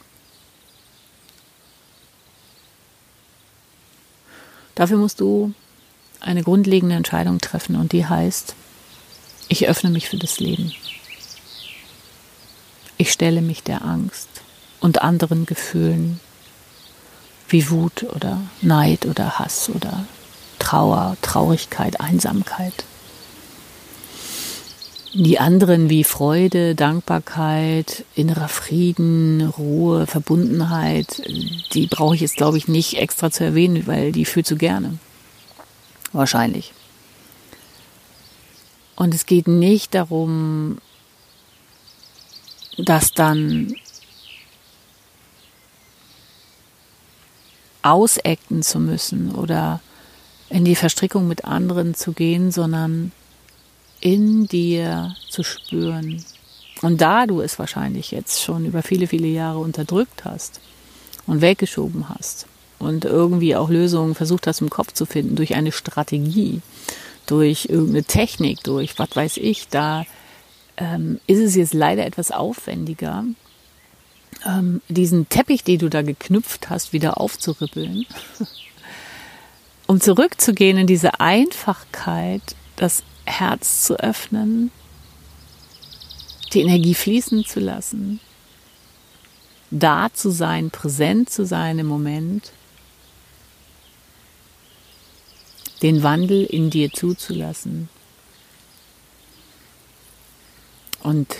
Dafür 4.74 4.96
musst 4.96 5.20
du 5.20 5.52
eine 6.20 6.42
grundlegende 6.42 6.94
Entscheidung 6.94 7.40
treffen 7.40 7.76
und 7.76 7.92
die 7.92 8.06
heißt, 8.06 8.54
ich 9.48 9.68
öffne 9.68 9.90
mich 9.90 10.08
für 10.08 10.16
das 10.16 10.40
Leben. 10.40 10.72
Ich 12.96 13.12
stelle 13.12 13.42
mich 13.42 13.62
der 13.62 13.84
Angst 13.84 14.28
und 14.80 15.02
anderen 15.02 15.44
Gefühlen 15.44 16.20
wie 17.52 17.70
Wut 17.70 18.04
oder 18.14 18.40
Neid 18.60 19.06
oder 19.06 19.38
Hass 19.38 19.70
oder 19.72 20.04
Trauer, 20.58 21.16
Traurigkeit, 21.22 22.00
Einsamkeit 22.00 22.84
die 25.14 25.38
anderen 25.38 25.90
wie 25.90 26.04
Freude, 26.04 26.74
Dankbarkeit, 26.74 28.04
innerer 28.14 28.48
Frieden, 28.48 29.46
Ruhe, 29.46 30.06
Verbundenheit, 30.06 31.22
die 31.74 31.86
brauche 31.86 32.14
ich 32.14 32.22
jetzt, 32.22 32.36
glaube 32.36 32.56
ich, 32.56 32.68
nicht 32.68 32.96
extra 32.96 33.30
zu 33.30 33.44
erwähnen, 33.44 33.86
weil 33.86 34.12
die 34.12 34.24
fühlst 34.24 34.50
du 34.50 34.56
gerne. 34.56 34.98
Wahrscheinlich. 36.12 36.72
Und 38.96 39.14
es 39.14 39.26
geht 39.26 39.48
nicht 39.48 39.94
darum, 39.94 40.78
das 42.78 43.12
dann 43.12 43.74
ausecken 47.82 48.62
zu 48.62 48.78
müssen 48.78 49.34
oder 49.34 49.80
in 50.48 50.64
die 50.64 50.76
Verstrickung 50.76 51.28
mit 51.28 51.44
anderen 51.44 51.94
zu 51.94 52.12
gehen, 52.12 52.50
sondern 52.50 53.12
in 54.00 54.46
dir 54.46 55.14
zu 55.30 55.42
spüren. 55.42 56.22
Und 56.82 57.00
da 57.00 57.26
du 57.26 57.40
es 57.40 57.58
wahrscheinlich 57.58 58.10
jetzt 58.10 58.42
schon 58.42 58.66
über 58.66 58.82
viele, 58.82 59.06
viele 59.06 59.28
Jahre 59.28 59.58
unterdrückt 59.58 60.24
hast 60.24 60.60
und 61.26 61.40
weggeschoben 61.40 62.08
hast 62.08 62.46
und 62.78 63.04
irgendwie 63.04 63.54
auch 63.56 63.70
Lösungen 63.70 64.14
versucht 64.14 64.46
hast 64.46 64.60
im 64.60 64.70
Kopf 64.70 64.92
zu 64.92 65.06
finden 65.06 65.36
durch 65.36 65.54
eine 65.54 65.72
Strategie, 65.72 66.60
durch 67.26 67.66
irgendeine 67.66 68.04
Technik, 68.04 68.62
durch 68.64 68.98
was 68.98 69.14
weiß 69.14 69.36
ich, 69.36 69.68
da 69.68 70.04
ähm, 70.76 71.20
ist 71.26 71.38
es 71.38 71.54
jetzt 71.54 71.74
leider 71.74 72.04
etwas 72.04 72.32
aufwendiger, 72.32 73.24
ähm, 74.46 74.82
diesen 74.88 75.28
Teppich, 75.28 75.64
den 75.64 75.78
du 75.78 75.88
da 75.88 76.02
geknüpft 76.02 76.70
hast, 76.70 76.92
wieder 76.92 77.20
aufzuribbeln, 77.20 78.06
um 79.86 80.00
zurückzugehen 80.00 80.78
in 80.78 80.86
diese 80.86 81.20
Einfachkeit, 81.20 82.42
das 82.76 83.02
Herz 83.24 83.82
zu 83.82 83.98
öffnen, 83.98 84.70
die 86.52 86.60
Energie 86.60 86.94
fließen 86.94 87.44
zu 87.44 87.60
lassen, 87.60 88.20
da 89.70 90.08
zu 90.12 90.30
sein, 90.30 90.70
präsent 90.70 91.30
zu 91.30 91.46
sein 91.46 91.78
im 91.78 91.86
Moment, 91.86 92.52
den 95.82 96.02
Wandel 96.02 96.44
in 96.44 96.70
dir 96.70 96.92
zuzulassen 96.92 97.88
und 101.02 101.36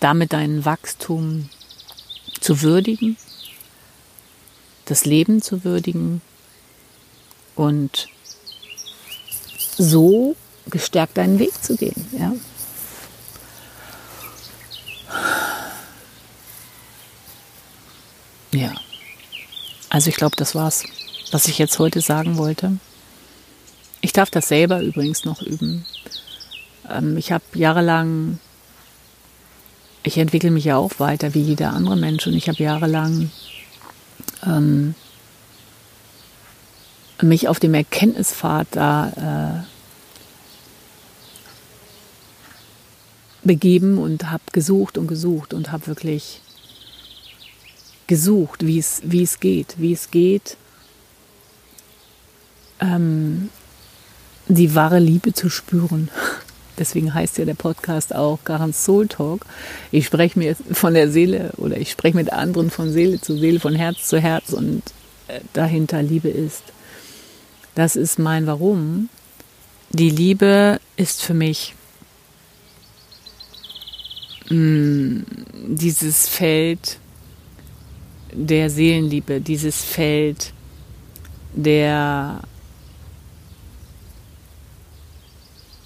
damit 0.00 0.32
dein 0.32 0.64
Wachstum 0.64 1.48
zu 2.42 2.62
würdigen, 2.62 3.16
das 4.84 5.04
Leben 5.04 5.40
zu 5.40 5.64
würdigen 5.64 6.20
und 7.54 8.08
so 9.76 10.36
gestärkt 10.68 11.16
deinen 11.16 11.38
Weg 11.38 11.62
zu 11.62 11.76
gehen. 11.76 12.06
Ja? 12.18 12.32
Ja. 18.52 18.74
Also 19.88 20.10
ich 20.10 20.16
glaube, 20.16 20.36
das 20.36 20.54
war's, 20.54 20.84
was 21.30 21.46
ich 21.48 21.58
jetzt 21.58 21.78
heute 21.78 22.00
sagen 22.00 22.36
wollte. 22.38 22.78
Ich 24.00 24.12
darf 24.12 24.30
das 24.30 24.48
selber 24.48 24.82
übrigens 24.82 25.24
noch 25.24 25.42
üben. 25.42 25.86
Ähm, 26.88 27.16
ich 27.16 27.32
habe 27.32 27.44
jahrelang, 27.54 28.38
ich 30.02 30.18
entwickle 30.18 30.50
mich 30.50 30.64
ja 30.64 30.76
auch 30.76 30.98
weiter 30.98 31.34
wie 31.34 31.42
jeder 31.42 31.72
andere 31.72 31.96
Mensch 31.96 32.26
und 32.26 32.34
ich 32.34 32.48
habe 32.48 32.62
jahrelang 32.62 33.30
ähm, 34.44 34.94
mich 37.20 37.48
auf 37.48 37.60
dem 37.60 37.74
Erkenntnispfad 37.74 38.68
da 38.72 39.62
äh, 39.62 39.72
begeben 43.44 43.98
und 43.98 44.30
habe 44.30 44.42
gesucht 44.52 44.98
und 44.98 45.06
gesucht 45.06 45.54
und 45.54 45.72
habe 45.72 45.86
wirklich 45.86 46.40
gesucht, 48.06 48.66
wie 48.66 48.78
es, 48.78 49.00
wie 49.04 49.22
es 49.22 49.40
geht, 49.40 49.76
wie 49.78 49.92
es 49.92 50.10
geht, 50.10 50.56
ähm, 52.80 53.48
die 54.48 54.74
wahre 54.74 54.98
Liebe 54.98 55.32
zu 55.32 55.48
spüren. 55.48 56.10
Deswegen 56.78 57.12
heißt 57.12 57.38
ja 57.38 57.44
der 57.44 57.54
Podcast 57.54 58.14
auch 58.14 58.38
Garants 58.44 58.84
Soul 58.84 59.06
Talk. 59.08 59.44
Ich 59.90 60.06
spreche 60.06 60.38
mir 60.38 60.56
von 60.72 60.94
der 60.94 61.10
Seele 61.10 61.52
oder 61.56 61.76
ich 61.76 61.90
spreche 61.90 62.16
mit 62.16 62.32
anderen 62.32 62.70
von 62.70 62.90
Seele 62.92 63.20
zu 63.20 63.36
Seele, 63.36 63.60
von 63.60 63.74
Herz 63.74 64.06
zu 64.06 64.18
Herz 64.18 64.52
und 64.52 64.82
äh, 65.28 65.40
dahinter 65.52 66.02
Liebe 66.02 66.28
ist. 66.28 66.62
Das 67.74 67.96
ist 67.96 68.18
mein 68.18 68.46
Warum. 68.46 69.08
Die 69.90 70.10
Liebe 70.10 70.80
ist 70.96 71.22
für 71.22 71.34
mich 71.34 71.74
mm, 74.48 75.20
dieses 75.68 76.28
Feld 76.28 76.98
der 78.32 78.70
Seelenliebe, 78.70 79.40
dieses 79.40 79.82
Feld 79.82 80.52
der 81.54 82.40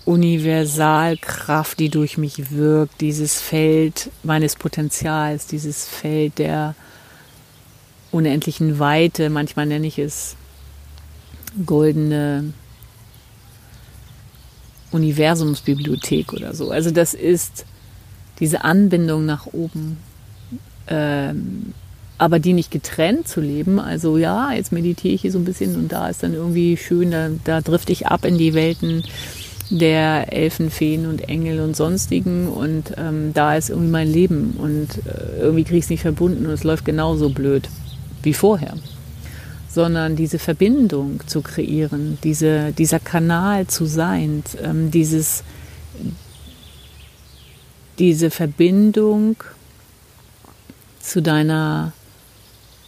Universalkraft, 0.06 1.80
die 1.80 1.88
durch 1.88 2.16
mich 2.16 2.52
wirkt, 2.52 3.00
dieses 3.00 3.40
Feld 3.40 4.10
meines 4.22 4.54
Potenzials, 4.54 5.48
dieses 5.48 5.84
Feld 5.84 6.38
der 6.38 6.76
unendlichen 8.12 8.78
Weite, 8.78 9.30
manchmal 9.30 9.66
nenne 9.66 9.86
ich 9.88 9.98
es 9.98 10.36
goldene 11.66 12.52
Universumsbibliothek 14.92 16.32
oder 16.32 16.54
so. 16.54 16.70
Also 16.70 16.92
das 16.92 17.12
ist 17.12 17.66
diese 18.38 18.62
Anbindung 18.62 19.26
nach 19.26 19.46
oben, 19.46 19.98
ähm, 20.86 21.74
aber 22.16 22.38
die 22.38 22.52
nicht 22.52 22.70
getrennt 22.70 23.26
zu 23.26 23.40
leben. 23.40 23.80
Also 23.80 24.18
ja, 24.18 24.52
jetzt 24.52 24.70
meditiere 24.70 25.14
ich 25.14 25.22
hier 25.22 25.32
so 25.32 25.38
ein 25.38 25.44
bisschen 25.44 25.74
und 25.74 25.90
da 25.90 26.08
ist 26.08 26.22
dann 26.22 26.32
irgendwie 26.32 26.76
schön, 26.76 27.10
da, 27.10 27.30
da 27.42 27.60
drifte 27.60 27.92
ich 27.92 28.06
ab 28.06 28.24
in 28.24 28.38
die 28.38 28.54
Welten 28.54 29.02
der 29.70 30.32
Elfen, 30.32 30.70
Feen 30.70 31.06
und 31.06 31.28
Engel 31.28 31.60
und 31.60 31.76
sonstigen. 31.76 32.48
Und 32.48 32.92
ähm, 32.96 33.32
da 33.34 33.56
ist 33.56 33.70
irgendwie 33.70 33.90
mein 33.90 34.12
Leben. 34.12 34.54
Und 34.58 34.88
äh, 35.06 35.40
irgendwie 35.40 35.64
kriege 35.64 35.78
ich 35.78 35.84
es 35.84 35.90
nicht 35.90 36.02
verbunden. 36.02 36.46
Und 36.46 36.52
es 36.52 36.64
läuft 36.64 36.84
genauso 36.84 37.30
blöd 37.30 37.68
wie 38.22 38.34
vorher. 38.34 38.74
Sondern 39.68 40.16
diese 40.16 40.38
Verbindung 40.38 41.20
zu 41.26 41.42
kreieren, 41.42 42.18
diese, 42.22 42.72
dieser 42.72 42.98
Kanal 43.00 43.66
zu 43.66 43.84
sein, 43.84 44.42
ähm, 44.62 44.90
dieses, 44.90 45.42
diese 47.98 48.30
Verbindung 48.30 49.36
zu 51.00 51.20
deiner 51.22 51.92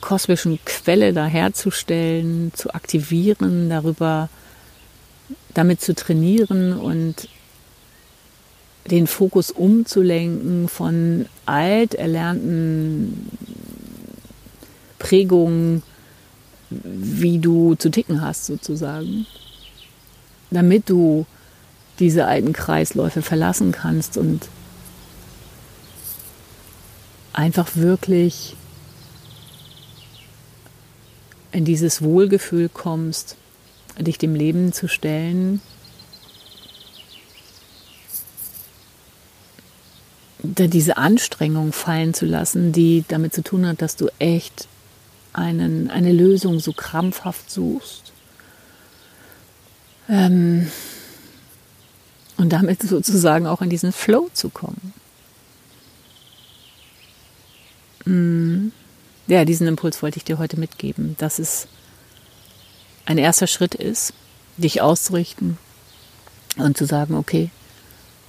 kosmischen 0.01 0.59
Quelle 0.65 1.13
da 1.13 1.27
herzustellen, 1.27 2.53
zu 2.55 2.73
aktivieren, 2.73 3.69
darüber 3.69 4.29
damit 5.59 5.81
zu 5.81 5.93
trainieren 5.93 6.73
und 6.73 7.29
den 8.89 9.09
Fokus 9.09 9.51
umzulenken 9.51 10.69
von 10.69 11.27
alt 11.47 11.97
erlernten 11.97 13.29
Prägungen 15.01 15.83
wie 16.71 17.41
du 17.41 17.75
zu 17.75 17.91
ticken 17.91 18.21
hast 18.21 18.47
sozusagen, 18.47 19.27
damit 20.53 20.89
du 20.89 21.27
diese 21.99 22.27
alten 22.27 22.53
Kreisläufe 22.53 23.23
verlassen 23.23 23.73
kannst 23.73 24.17
und 24.17 24.47
einfach 27.33 27.75
wirklich 27.75 28.55
in 31.51 31.65
dieses 31.65 32.01
Wohlgefühl 32.01 32.69
kommst, 32.69 33.35
dich 33.99 34.19
dem 34.19 34.35
Leben 34.35 34.73
zu 34.73 34.89
stellen, 34.89 35.61
diese 40.41 40.97
Anstrengung 40.97 41.73
fallen 41.73 42.15
zu 42.15 42.25
lassen, 42.25 42.73
die 42.73 43.05
damit 43.09 43.35
zu 43.35 43.43
tun 43.43 43.67
hat, 43.67 43.83
dass 43.83 43.97
du 43.97 44.09
echt 44.19 44.69
einen, 45.33 45.91
eine 45.91 46.13
Lösung 46.13 46.61
so 46.61 46.73
krampfhaft 46.73 47.51
suchst. 47.51 48.13
Ähm, 50.09 50.71
und 52.37 52.53
damit 52.53 52.83
sozusagen 52.89 53.47
auch 53.47 53.63
in 53.63 53.71
diesen 53.71 53.93
Flow 53.93 54.29
zu 54.33 54.49
kommen. 54.49 54.95
Mm, 58.05 58.69
ja, 59.27 59.45
diesen 59.45 59.67
Impuls 59.67 60.03
wollte 60.03 60.17
ich 60.17 60.25
dir 60.25 60.39
heute 60.39 60.59
mitgeben, 60.59 61.17
dass 61.19 61.39
es 61.39 61.69
ein 63.09 63.17
erster 63.17 63.47
Schritt 63.47 63.75
ist, 63.75 64.13
dich 64.59 64.83
auszurichten 64.83 65.57
und 66.59 66.77
zu 66.77 66.85
sagen, 66.85 67.15
okay, 67.15 67.49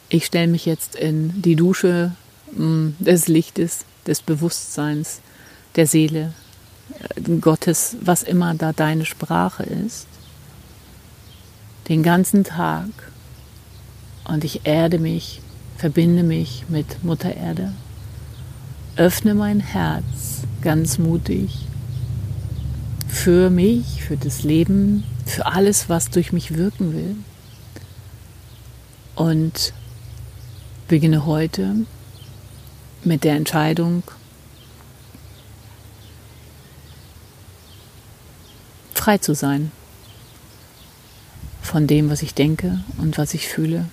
ich 0.08 0.26
stelle 0.26 0.48
mich 0.48 0.66
jetzt 0.66 0.96
in 0.96 1.42
die 1.42 1.58
Dusche 1.58 2.14
mm, 2.54 2.92
des 3.00 3.28
Lichtes, 3.28 3.84
des 4.08 4.22
Bewusstseins, 4.22 5.20
der 5.76 5.86
Seele, 5.86 6.34
Gottes, 7.42 7.98
was 8.00 8.24
immer 8.24 8.54
da 8.54 8.72
deine 8.72 9.06
Sprache 9.06 9.64
ist, 9.64 10.08
den 11.90 12.02
ganzen 12.02 12.46
Tag. 12.46 12.90
Und 14.24 14.46
ich 14.46 14.62
erde 14.64 14.98
mich, 14.98 15.42
verbinde 15.78 16.24
mich 16.24 16.64
mit 16.70 17.04
Mutter 17.04 17.36
Erde, 17.36 17.74
öffne 18.96 19.36
mein 19.36 19.60
Herz 19.60 20.44
ganz 20.62 21.00
mutig 21.00 21.69
für 23.10 23.50
mich, 23.50 24.04
für 24.04 24.16
das 24.16 24.44
Leben, 24.44 25.04
für 25.26 25.46
alles, 25.48 25.90
was 25.90 26.10
durch 26.10 26.32
mich 26.32 26.56
wirken 26.56 26.94
will 26.94 27.16
und 29.16 29.74
beginne 30.88 31.26
heute 31.26 31.76
mit 33.04 33.24
der 33.24 33.36
Entscheidung, 33.36 34.04
frei 38.94 39.18
zu 39.18 39.34
sein 39.34 39.72
von 41.62 41.88
dem, 41.88 42.10
was 42.10 42.22
ich 42.22 42.34
denke 42.34 42.84
und 42.98 43.18
was 43.18 43.34
ich 43.34 43.48
fühle. 43.48 43.86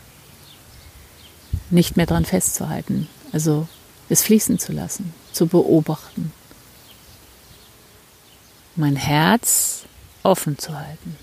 Nicht 1.70 1.96
mehr 1.96 2.06
dran 2.06 2.24
festzuhalten, 2.24 3.08
also 3.32 3.66
es 4.08 4.22
fließen 4.22 4.58
zu 4.58 4.72
lassen, 4.72 5.12
zu 5.32 5.46
beobachten. 5.46 6.32
Mein 8.76 8.96
Herz 8.96 9.84
offen 10.22 10.58
zu 10.58 10.78
halten. 10.78 11.16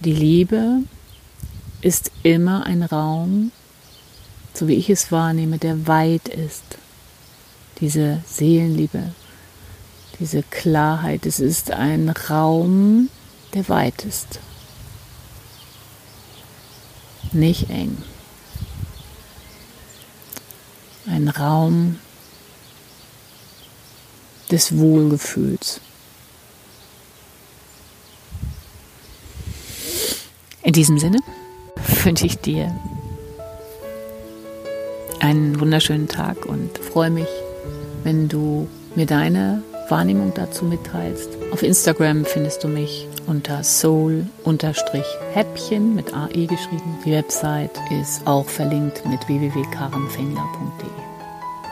Die 0.00 0.12
Liebe 0.12 0.82
ist 1.80 2.10
immer 2.22 2.66
ein 2.66 2.82
Raum, 2.82 3.52
so 4.52 4.68
wie 4.68 4.74
ich 4.74 4.90
es 4.90 5.10
wahrnehme, 5.10 5.56
der 5.58 5.86
weit 5.86 6.28
ist. 6.28 6.76
Diese 7.80 8.22
Seelenliebe, 8.26 9.14
diese 10.20 10.42
Klarheit. 10.42 11.24
Es 11.24 11.40
ist 11.40 11.70
ein 11.70 12.10
Raum, 12.10 13.08
der 13.54 13.68
weit 13.70 14.04
ist. 14.04 14.40
Nicht 17.32 17.70
eng. 17.70 17.96
Ein 21.06 21.28
Raum 21.28 21.98
des 24.52 24.78
Wohlgefühls. 24.78 25.80
In 30.62 30.72
diesem 30.72 30.98
Sinne 30.98 31.18
wünsche 32.04 32.26
ich 32.26 32.38
dir 32.38 32.72
einen 35.20 35.58
wunderschönen 35.58 36.06
Tag 36.06 36.46
und 36.46 36.78
freue 36.78 37.10
mich, 37.10 37.28
wenn 38.04 38.28
du 38.28 38.68
mir 38.94 39.06
deine 39.06 39.64
Wahrnehmung 39.88 40.32
dazu 40.34 40.64
mitteilst. 40.64 41.30
Auf 41.52 41.62
Instagram 41.62 42.24
findest 42.24 42.62
du 42.64 42.68
mich 42.68 43.08
unter 43.26 43.62
soul-häppchen 43.62 44.34
mit 45.94 46.14
AE 46.14 46.46
geschrieben. 46.46 46.98
Die 47.04 47.12
Website 47.12 47.78
ist 48.00 48.26
auch 48.26 48.48
verlinkt 48.48 49.04
mit 49.06 49.28
www.karenfengler.de. 49.28 51.01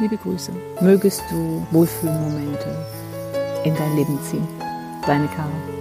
Liebe 0.01 0.17
Grüße. 0.17 0.51
Mögest 0.81 1.23
du 1.31 1.67
Wohlfühlmomente 1.73 2.75
in 3.65 3.75
dein 3.75 3.97
Leben 3.97 4.19
ziehen. 4.23 4.49
Deine 5.07 5.29
Karin. 5.29 5.80